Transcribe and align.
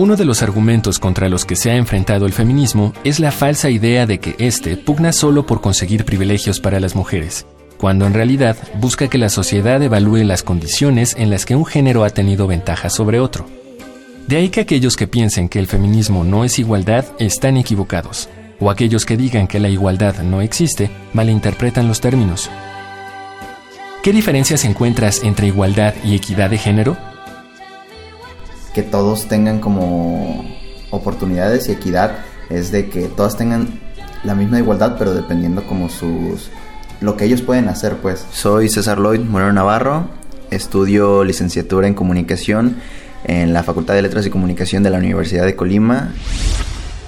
Uno 0.00 0.16
de 0.16 0.24
los 0.24 0.40
argumentos 0.40 0.98
contra 0.98 1.28
los 1.28 1.44
que 1.44 1.56
se 1.56 1.70
ha 1.70 1.76
enfrentado 1.76 2.24
el 2.24 2.32
feminismo 2.32 2.94
es 3.04 3.20
la 3.20 3.30
falsa 3.30 3.68
idea 3.68 4.06
de 4.06 4.18
que 4.18 4.34
éste 4.38 4.78
pugna 4.78 5.12
solo 5.12 5.44
por 5.44 5.60
conseguir 5.60 6.06
privilegios 6.06 6.58
para 6.58 6.80
las 6.80 6.96
mujeres, 6.96 7.44
cuando 7.76 8.06
en 8.06 8.14
realidad 8.14 8.56
busca 8.78 9.08
que 9.08 9.18
la 9.18 9.28
sociedad 9.28 9.82
evalúe 9.82 10.24
las 10.24 10.42
condiciones 10.42 11.14
en 11.18 11.28
las 11.28 11.44
que 11.44 11.54
un 11.54 11.66
género 11.66 12.02
ha 12.02 12.08
tenido 12.08 12.46
ventaja 12.46 12.88
sobre 12.88 13.20
otro. 13.20 13.44
De 14.26 14.36
ahí 14.36 14.48
que 14.48 14.60
aquellos 14.60 14.96
que 14.96 15.06
piensen 15.06 15.50
que 15.50 15.58
el 15.58 15.66
feminismo 15.66 16.24
no 16.24 16.44
es 16.44 16.58
igualdad 16.58 17.04
están 17.18 17.58
equivocados, 17.58 18.30
o 18.58 18.70
aquellos 18.70 19.04
que 19.04 19.18
digan 19.18 19.48
que 19.48 19.60
la 19.60 19.68
igualdad 19.68 20.22
no 20.22 20.40
existe 20.40 20.90
malinterpretan 21.12 21.88
los 21.88 22.00
términos. 22.00 22.48
¿Qué 24.02 24.14
diferencias 24.14 24.64
encuentras 24.64 25.22
entre 25.24 25.48
igualdad 25.48 25.92
y 26.02 26.14
equidad 26.14 26.48
de 26.48 26.56
género? 26.56 27.09
Que 28.74 28.82
todos 28.82 29.26
tengan 29.28 29.60
como 29.60 30.44
oportunidades 30.90 31.68
y 31.68 31.72
equidad 31.72 32.18
es 32.50 32.72
de 32.72 32.88
que 32.88 33.08
todas 33.08 33.36
tengan 33.36 33.80
la 34.24 34.34
misma 34.34 34.58
igualdad, 34.58 34.96
pero 34.98 35.14
dependiendo 35.14 35.66
como 35.66 35.88
sus 35.88 36.50
lo 37.00 37.16
que 37.16 37.24
ellos 37.24 37.40
pueden 37.40 37.68
hacer, 37.68 37.96
pues. 37.96 38.26
Soy 38.30 38.68
César 38.68 38.98
Lloyd 38.98 39.20
Moreno 39.20 39.52
Navarro, 39.52 40.08
estudio 40.50 41.24
licenciatura 41.24 41.86
en 41.86 41.94
comunicación 41.94 42.76
en 43.24 43.52
la 43.52 43.62
Facultad 43.62 43.94
de 43.94 44.02
Letras 44.02 44.26
y 44.26 44.30
Comunicación 44.30 44.82
de 44.82 44.90
la 44.90 44.98
Universidad 44.98 45.46
de 45.46 45.56
Colima. 45.56 46.12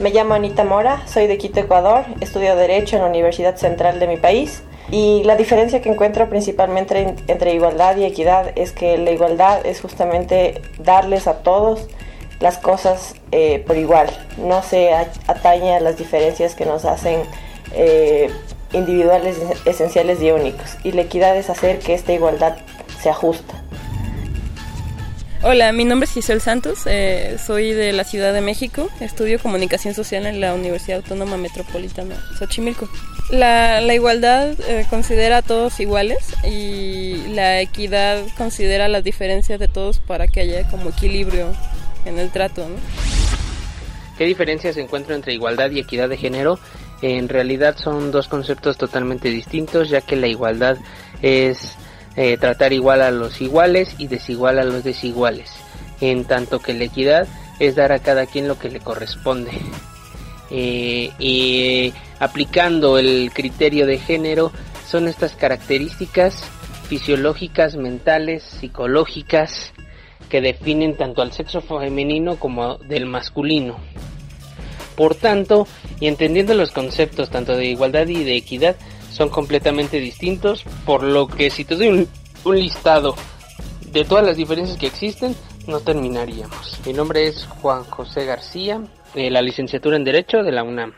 Me 0.00 0.10
llamo 0.10 0.34
Anita 0.34 0.64
Mora, 0.64 1.06
soy 1.06 1.26
de 1.26 1.38
Quito, 1.38 1.60
Ecuador, 1.60 2.04
estudio 2.20 2.54
Derecho 2.56 2.96
en 2.96 3.02
la 3.02 3.08
Universidad 3.08 3.56
Central 3.56 3.98
de 3.98 4.08
mi 4.08 4.16
país. 4.16 4.62
Y 4.90 5.24
la 5.24 5.36
diferencia 5.36 5.82
que 5.82 5.88
encuentro 5.88 6.28
principalmente 6.28 7.14
entre 7.26 7.54
igualdad 7.54 7.96
y 7.96 8.04
equidad 8.04 8.52
es 8.56 8.72
que 8.72 8.98
la 8.98 9.10
igualdad 9.10 9.66
es 9.66 9.80
justamente 9.80 10.62
darles 10.78 11.26
a 11.26 11.38
todos 11.38 11.88
las 12.40 12.58
cosas 12.58 13.14
eh, 13.32 13.64
por 13.66 13.76
igual, 13.76 14.08
no 14.36 14.62
se 14.62 14.92
atañe 14.92 15.74
a 15.74 15.80
las 15.80 15.96
diferencias 15.96 16.54
que 16.54 16.66
nos 16.66 16.84
hacen 16.84 17.22
eh, 17.72 18.30
individuales, 18.72 19.38
esenciales 19.64 20.20
y 20.22 20.30
únicos. 20.30 20.76
Y 20.84 20.92
la 20.92 21.02
equidad 21.02 21.36
es 21.36 21.50
hacer 21.50 21.78
que 21.78 21.94
esta 21.94 22.12
igualdad 22.12 22.56
se 23.00 23.10
ajusta. 23.10 23.65
Hola, 25.48 25.70
mi 25.70 25.84
nombre 25.84 26.06
es 26.06 26.12
Giselle 26.12 26.40
Santos, 26.40 26.80
eh, 26.86 27.36
soy 27.38 27.72
de 27.72 27.92
la 27.92 28.02
Ciudad 28.02 28.34
de 28.34 28.40
México, 28.40 28.88
estudio 28.98 29.38
comunicación 29.38 29.94
social 29.94 30.26
en 30.26 30.40
la 30.40 30.52
Universidad 30.54 30.96
Autónoma 30.96 31.36
Metropolitana 31.36 32.16
Xochimilco. 32.36 32.88
La, 33.30 33.80
igualdad 33.94 34.54
eh, 34.66 34.84
considera 34.90 35.36
a 35.36 35.42
todos 35.42 35.78
iguales 35.78 36.34
y 36.44 37.28
la 37.28 37.60
equidad 37.60 38.24
considera 38.36 38.88
las 38.88 39.04
diferencias 39.04 39.60
de 39.60 39.68
todos 39.68 40.00
para 40.00 40.26
que 40.26 40.40
haya 40.40 40.68
como 40.68 40.90
equilibrio 40.90 41.54
en 42.06 42.18
el 42.18 42.32
trato. 42.32 42.66
¿Qué 44.18 44.24
diferencias 44.24 44.74
se 44.74 44.80
encuentran 44.80 45.18
entre 45.18 45.32
igualdad 45.32 45.70
y 45.70 45.78
equidad 45.78 46.08
de 46.08 46.16
género? 46.16 46.58
En 47.02 47.28
realidad 47.28 47.76
son 47.78 48.10
dos 48.10 48.26
conceptos 48.26 48.78
totalmente 48.78 49.28
distintos, 49.28 49.90
ya 49.90 50.00
que 50.00 50.16
la 50.16 50.26
igualdad 50.26 50.76
es 51.22 51.76
eh, 52.16 52.36
tratar 52.38 52.72
igual 52.72 53.02
a 53.02 53.10
los 53.10 53.40
iguales 53.40 53.94
y 53.98 54.06
desigual 54.06 54.58
a 54.58 54.64
los 54.64 54.84
desiguales, 54.84 55.50
en 56.00 56.24
tanto 56.24 56.60
que 56.60 56.74
la 56.74 56.84
equidad 56.84 57.26
es 57.58 57.76
dar 57.76 57.92
a 57.92 57.98
cada 57.98 58.26
quien 58.26 58.48
lo 58.48 58.58
que 58.58 58.70
le 58.70 58.80
corresponde. 58.80 59.52
Eh, 60.50 61.10
y 61.18 61.92
aplicando 62.20 62.98
el 62.98 63.30
criterio 63.34 63.86
de 63.86 63.98
género 63.98 64.52
son 64.86 65.08
estas 65.08 65.34
características 65.34 66.44
fisiológicas, 66.88 67.76
mentales, 67.76 68.44
psicológicas 68.44 69.72
que 70.28 70.40
definen 70.40 70.96
tanto 70.96 71.22
al 71.22 71.32
sexo 71.32 71.60
femenino 71.60 72.36
como 72.36 72.78
del 72.78 73.06
masculino. 73.06 73.76
Por 74.96 75.14
tanto, 75.14 75.66
y 76.00 76.06
entendiendo 76.06 76.54
los 76.54 76.70
conceptos 76.72 77.28
tanto 77.28 77.56
de 77.56 77.66
igualdad 77.66 78.06
y 78.06 78.24
de 78.24 78.36
equidad, 78.36 78.76
son 79.16 79.30
completamente 79.30 79.98
distintos, 79.98 80.64
por 80.84 81.02
lo 81.02 81.26
que 81.26 81.50
si 81.50 81.64
te 81.64 81.74
doy 81.74 81.88
un, 82.44 82.56
listado 82.56 83.16
de 83.90 84.04
todas 84.04 84.24
las 84.24 84.36
diferencias 84.36 84.78
que 84.78 84.86
existen, 84.86 85.34
no 85.66 85.80
terminaríamos. 85.80 86.78
Mi 86.86 86.92
nombre 86.92 87.26
es 87.26 87.44
Juan 87.46 87.82
José 87.84 88.24
García, 88.24 88.80
de 89.14 89.30
la 89.30 89.42
licenciatura 89.42 89.96
en 89.96 90.04
Derecho 90.04 90.42
de 90.42 90.52
la 90.52 90.62
UNAM. 90.62 90.92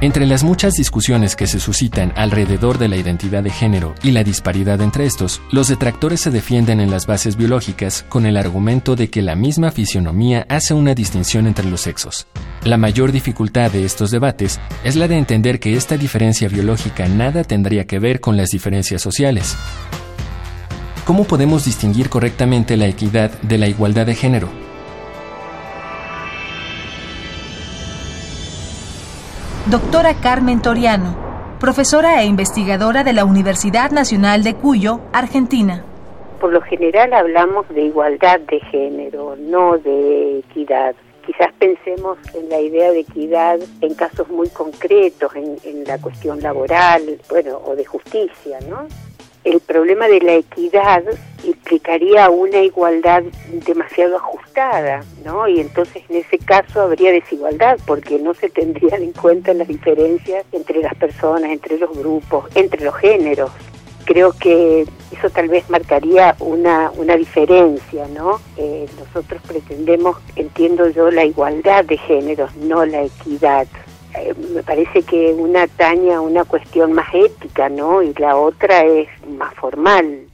Entre 0.00 0.26
las 0.26 0.44
muchas 0.44 0.74
discusiones 0.74 1.34
que 1.34 1.48
se 1.48 1.58
suscitan 1.58 2.12
alrededor 2.14 2.78
de 2.78 2.86
la 2.86 2.96
identidad 2.96 3.42
de 3.42 3.50
género 3.50 3.96
y 4.00 4.12
la 4.12 4.22
disparidad 4.22 4.80
entre 4.80 5.06
estos, 5.06 5.42
los 5.50 5.66
detractores 5.66 6.20
se 6.20 6.30
defienden 6.30 6.78
en 6.78 6.88
las 6.88 7.08
bases 7.08 7.36
biológicas 7.36 8.04
con 8.08 8.24
el 8.24 8.36
argumento 8.36 8.94
de 8.94 9.10
que 9.10 9.22
la 9.22 9.34
misma 9.34 9.72
fisionomía 9.72 10.46
hace 10.48 10.72
una 10.72 10.94
distinción 10.94 11.48
entre 11.48 11.68
los 11.68 11.80
sexos. 11.80 12.28
La 12.62 12.76
mayor 12.76 13.10
dificultad 13.10 13.72
de 13.72 13.84
estos 13.84 14.12
debates 14.12 14.60
es 14.84 14.94
la 14.94 15.08
de 15.08 15.18
entender 15.18 15.58
que 15.58 15.74
esta 15.74 15.96
diferencia 15.96 16.48
biológica 16.48 17.08
nada 17.08 17.42
tendría 17.42 17.84
que 17.84 17.98
ver 17.98 18.20
con 18.20 18.36
las 18.36 18.50
diferencias 18.50 19.02
sociales. 19.02 19.56
¿Cómo 21.06 21.24
podemos 21.24 21.64
distinguir 21.64 22.08
correctamente 22.08 22.76
la 22.76 22.86
equidad 22.86 23.32
de 23.40 23.58
la 23.58 23.66
igualdad 23.66 24.06
de 24.06 24.14
género? 24.14 24.67
Doctora 29.70 30.14
Carmen 30.14 30.62
Toriano, 30.62 31.14
profesora 31.60 32.22
e 32.22 32.24
investigadora 32.24 33.04
de 33.04 33.12
la 33.12 33.26
Universidad 33.26 33.90
Nacional 33.90 34.42
de 34.42 34.54
Cuyo, 34.54 35.02
Argentina. 35.12 35.84
Por 36.40 36.54
lo 36.54 36.62
general 36.62 37.12
hablamos 37.12 37.68
de 37.68 37.82
igualdad 37.82 38.40
de 38.40 38.60
género, 38.60 39.36
no 39.36 39.76
de 39.76 40.38
equidad. 40.38 40.94
Quizás 41.26 41.52
pensemos 41.58 42.16
en 42.32 42.48
la 42.48 42.58
idea 42.60 42.92
de 42.92 43.00
equidad 43.00 43.58
en 43.82 43.94
casos 43.94 44.30
muy 44.30 44.48
concretos, 44.48 45.32
en, 45.36 45.84
la 45.84 45.98
cuestión 45.98 46.40
laboral, 46.40 47.20
bueno, 47.28 47.60
o 47.66 47.76
de 47.76 47.84
justicia, 47.84 48.58
¿no? 48.70 48.86
el 49.44 49.60
problema 49.60 50.08
de 50.08 50.20
la 50.20 50.34
equidad 50.34 51.02
implicaría 51.68 52.30
una 52.30 52.62
igualdad 52.62 53.22
demasiado 53.66 54.16
ajustada, 54.16 55.04
¿no? 55.22 55.46
Y 55.46 55.60
entonces 55.60 56.02
en 56.08 56.16
ese 56.16 56.38
caso 56.38 56.80
habría 56.80 57.12
desigualdad 57.12 57.78
porque 57.86 58.18
no 58.18 58.32
se 58.32 58.48
tendrían 58.48 59.02
en 59.02 59.12
cuenta 59.12 59.52
las 59.52 59.68
diferencias 59.68 60.46
entre 60.52 60.80
las 60.80 60.94
personas, 60.94 61.50
entre 61.50 61.76
los 61.76 61.90
grupos, 61.90 62.46
entre 62.54 62.82
los 62.82 62.94
géneros. 62.96 63.50
Creo 64.06 64.32
que 64.32 64.86
eso 65.12 65.28
tal 65.28 65.48
vez 65.48 65.68
marcaría 65.68 66.34
una, 66.40 66.90
una 66.96 67.16
diferencia, 67.16 68.08
¿no? 68.14 68.40
Eh, 68.56 68.86
nosotros 68.98 69.42
pretendemos, 69.46 70.16
entiendo 70.36 70.88
yo, 70.88 71.10
la 71.10 71.26
igualdad 71.26 71.84
de 71.84 71.98
géneros, 71.98 72.56
no 72.56 72.86
la 72.86 73.02
equidad. 73.02 73.66
Eh, 74.16 74.32
me 74.54 74.62
parece 74.62 75.02
que 75.02 75.34
una 75.34 75.64
ataña 75.64 76.22
una 76.22 76.44
cuestión 76.44 76.94
más 76.94 77.08
ética, 77.12 77.68
¿no? 77.68 78.02
Y 78.02 78.14
la 78.14 78.36
otra 78.36 78.86
es 78.86 79.08
más 79.28 79.52
formal. 79.56 80.27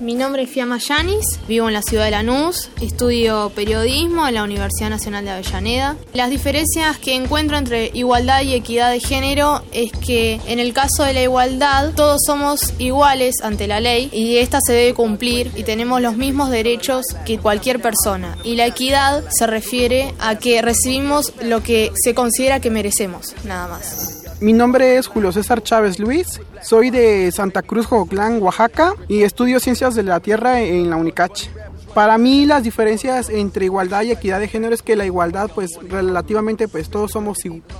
Mi 0.00 0.14
nombre 0.14 0.44
es 0.44 0.50
Fiamma 0.50 0.78
Yanis, 0.78 1.26
vivo 1.46 1.68
en 1.68 1.74
la 1.74 1.82
ciudad 1.82 2.06
de 2.06 2.12
Lanús, 2.12 2.70
estudio 2.80 3.52
periodismo 3.54 4.26
en 4.26 4.32
la 4.32 4.44
Universidad 4.44 4.88
Nacional 4.88 5.26
de 5.26 5.32
Avellaneda. 5.32 5.94
Las 6.14 6.30
diferencias 6.30 6.96
que 6.96 7.14
encuentro 7.14 7.58
entre 7.58 7.90
igualdad 7.92 8.40
y 8.40 8.54
equidad 8.54 8.90
de 8.90 9.00
género 9.00 9.62
es 9.72 9.92
que 9.92 10.40
en 10.46 10.58
el 10.58 10.72
caso 10.72 11.04
de 11.04 11.12
la 11.12 11.22
igualdad 11.22 11.92
todos 11.94 12.22
somos 12.24 12.72
iguales 12.78 13.42
ante 13.42 13.66
la 13.66 13.80
ley 13.80 14.08
y 14.10 14.38
esta 14.38 14.60
se 14.64 14.72
debe 14.72 14.94
cumplir 14.94 15.52
y 15.54 15.64
tenemos 15.64 16.00
los 16.00 16.16
mismos 16.16 16.48
derechos 16.48 17.04
que 17.26 17.38
cualquier 17.38 17.82
persona. 17.82 18.38
Y 18.42 18.56
la 18.56 18.64
equidad 18.64 19.22
se 19.28 19.46
refiere 19.46 20.14
a 20.18 20.36
que 20.36 20.62
recibimos 20.62 21.34
lo 21.42 21.62
que 21.62 21.92
se 22.02 22.14
considera 22.14 22.58
que 22.58 22.70
merecemos, 22.70 23.34
nada 23.44 23.68
más. 23.68 24.19
Mi 24.40 24.54
nombre 24.54 24.96
es 24.96 25.06
Julio 25.06 25.32
César 25.32 25.62
Chávez 25.62 25.98
Luis, 25.98 26.40
soy 26.62 26.88
de 26.88 27.30
Santa 27.30 27.60
Cruz, 27.60 27.84
Jocotlán, 27.84 28.40
Oaxaca 28.42 28.94
y 29.06 29.22
estudio 29.22 29.60
Ciencias 29.60 29.94
de 29.94 30.02
la 30.02 30.20
Tierra 30.20 30.62
en 30.62 30.88
la 30.88 30.96
UNICACH. 30.96 31.48
Para 31.92 32.16
mí 32.16 32.46
las 32.46 32.62
diferencias 32.62 33.28
entre 33.28 33.66
igualdad 33.66 34.00
y 34.02 34.12
equidad 34.12 34.40
de 34.40 34.48
género 34.48 34.74
es 34.74 34.80
que 34.80 34.96
la 34.96 35.04
igualdad 35.04 35.50
pues 35.54 35.78
relativamente 35.88 36.68
pues 36.68 36.88
todos 36.88 37.10
somos 37.10 37.36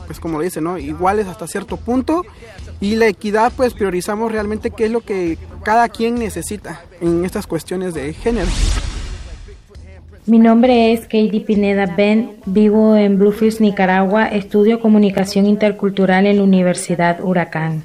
pues 0.06 0.20
como 0.20 0.38
dice, 0.42 0.60
¿no? 0.60 0.76
iguales 0.76 1.28
hasta 1.28 1.46
cierto 1.46 1.78
punto 1.78 2.26
y 2.78 2.96
la 2.96 3.06
equidad 3.06 3.52
pues 3.56 3.72
priorizamos 3.72 4.30
realmente 4.30 4.70
qué 4.70 4.84
es 4.84 4.90
lo 4.90 5.00
que 5.00 5.38
cada 5.64 5.88
quien 5.88 6.16
necesita 6.16 6.82
en 7.00 7.24
estas 7.24 7.46
cuestiones 7.46 7.94
de 7.94 8.12
género. 8.12 8.50
Mi 10.26 10.38
nombre 10.38 10.92
es 10.92 11.02
Katie 11.02 11.40
Pineda 11.40 11.86
Ben, 11.96 12.32
vivo 12.44 12.94
en 12.94 13.18
Bluefields, 13.18 13.60
Nicaragua, 13.60 14.26
estudio 14.26 14.78
comunicación 14.78 15.46
intercultural 15.46 16.26
en 16.26 16.36
la 16.36 16.42
Universidad 16.42 17.24
Huracán. 17.24 17.84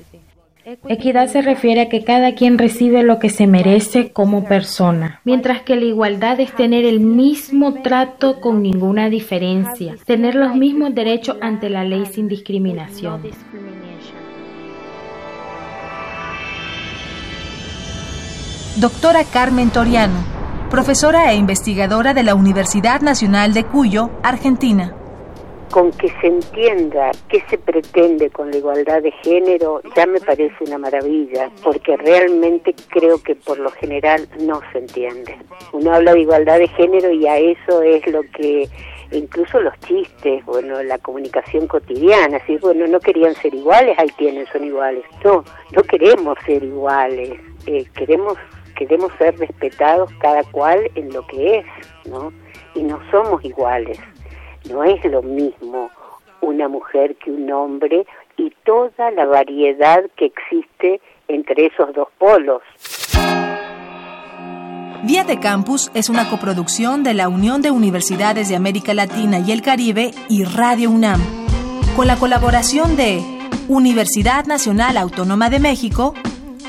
Equidad 0.89 1.29
se 1.29 1.41
refiere 1.41 1.81
a 1.81 1.89
que 1.89 2.03
cada 2.03 2.35
quien 2.35 2.57
recibe 2.57 3.03
lo 3.03 3.19
que 3.19 3.29
se 3.29 3.47
merece 3.47 4.11
como 4.11 4.43
persona, 4.43 5.21
mientras 5.23 5.61
que 5.61 5.77
la 5.77 5.85
igualdad 5.85 6.39
es 6.41 6.53
tener 6.53 6.83
el 6.83 6.99
mismo 6.99 7.75
trato 7.75 8.41
con 8.41 8.61
ninguna 8.61 9.09
diferencia, 9.09 9.95
tener 10.05 10.35
los 10.35 10.55
mismos 10.55 10.93
derechos 10.93 11.37
ante 11.39 11.69
la 11.69 11.85
ley 11.85 12.05
sin 12.05 12.27
discriminación. 12.27 13.21
Doctora 18.77 19.23
Carmen 19.23 19.69
Toriano, 19.69 20.34
profesora 20.75 21.31
e 21.31 21.35
investigadora 21.37 22.13
de 22.13 22.21
la 22.21 22.35
Universidad 22.35 22.99
Nacional 22.99 23.53
de 23.53 23.63
Cuyo, 23.63 24.09
Argentina 24.23 24.93
con 25.71 25.91
que 25.91 26.09
se 26.21 26.27
entienda 26.27 27.11
qué 27.27 27.43
se 27.49 27.57
pretende 27.57 28.29
con 28.29 28.51
la 28.51 28.57
igualdad 28.57 29.01
de 29.01 29.11
género 29.23 29.81
ya 29.95 30.05
me 30.05 30.19
parece 30.19 30.55
una 30.65 30.77
maravilla, 30.77 31.49
porque 31.63 31.97
realmente 31.97 32.73
creo 32.89 33.21
que 33.21 33.35
por 33.35 33.59
lo 33.59 33.69
general 33.71 34.27
no 34.39 34.61
se 34.71 34.79
entiende. 34.79 35.37
Uno 35.73 35.93
habla 35.93 36.13
de 36.13 36.21
igualdad 36.21 36.59
de 36.59 36.67
género 36.69 37.11
y 37.11 37.27
a 37.27 37.37
eso 37.37 37.81
es 37.81 38.05
lo 38.07 38.21
que 38.37 38.69
incluso 39.11 39.59
los 39.59 39.77
chistes, 39.79 40.45
bueno, 40.45 40.81
la 40.83 40.97
comunicación 40.99 41.67
cotidiana, 41.67 42.37
así, 42.37 42.57
bueno, 42.57 42.87
no 42.87 42.99
querían 42.99 43.33
ser 43.35 43.53
iguales, 43.53 43.97
ahí 43.97 44.09
tienen, 44.17 44.45
son 44.47 44.63
iguales. 44.63 45.03
No, 45.23 45.43
no 45.71 45.83
queremos 45.83 46.37
ser 46.45 46.63
iguales, 46.63 47.33
eh, 47.65 47.85
queremos, 47.95 48.37
queremos 48.75 49.11
ser 49.17 49.37
respetados 49.37 50.11
cada 50.19 50.43
cual 50.43 50.91
en 50.95 51.11
lo 51.11 51.25
que 51.27 51.59
es, 51.59 51.65
¿no? 52.05 52.31
Y 52.75 52.83
no 52.83 52.99
somos 53.11 53.43
iguales 53.43 53.99
no 54.69 54.83
es 54.83 55.03
lo 55.05 55.21
mismo 55.21 55.89
una 56.41 56.67
mujer 56.67 57.15
que 57.17 57.31
un 57.31 57.51
hombre 57.51 58.05
y 58.37 58.51
toda 58.65 59.11
la 59.11 59.25
variedad 59.25 60.03
que 60.15 60.25
existe 60.25 61.01
entre 61.27 61.67
esos 61.67 61.93
dos 61.93 62.07
polos. 62.17 62.61
Vía 65.03 65.23
de 65.23 65.39
Campus 65.39 65.91
es 65.93 66.09
una 66.09 66.29
coproducción 66.29 67.03
de 67.03 67.13
la 67.13 67.29
Unión 67.29 67.61
de 67.61 67.71
Universidades 67.71 68.49
de 68.49 68.55
América 68.55 68.93
Latina 68.93 69.39
y 69.39 69.51
el 69.51 69.61
Caribe 69.61 70.11
y 70.29 70.43
Radio 70.43 70.89
UNAM, 70.89 71.21
con 71.95 72.07
la 72.07 72.17
colaboración 72.17 72.95
de 72.95 73.21
Universidad 73.67 74.45
Nacional 74.45 74.97
Autónoma 74.97 75.49
de 75.49 75.59
México, 75.59 76.15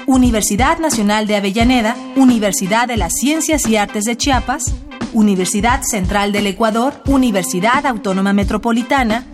Universidad 0.06 0.78
Nacional 0.78 1.26
de 1.26 1.36
Avellaneda, 1.36 1.96
Universidad 2.14 2.86
de 2.86 2.96
las 2.96 3.14
Ciencias 3.14 3.66
y 3.66 3.76
Artes 3.76 4.04
de 4.04 4.16
Chiapas, 4.16 4.72
Universidad 5.12 5.82
Central 5.82 6.30
del 6.30 6.46
Ecuador, 6.46 7.02
Universidad 7.06 7.84
Autónoma 7.86 8.32
Metropolitana, 8.32 9.26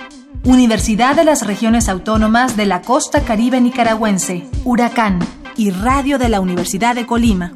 Universidad 0.44 1.14
de 1.14 1.24
las 1.24 1.46
Regiones 1.46 1.90
Autónomas 1.90 2.56
de 2.56 2.66
la 2.66 2.80
Costa 2.80 3.22
Caribe 3.22 3.60
Nicaragüense, 3.60 4.46
Huracán 4.64 5.18
y 5.56 5.70
Radio 5.70 6.18
de 6.18 6.30
la 6.30 6.40
Universidad 6.40 6.94
de 6.94 7.06
Colima. 7.06 7.52